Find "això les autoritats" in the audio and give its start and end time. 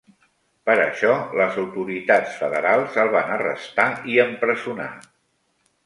0.85-2.39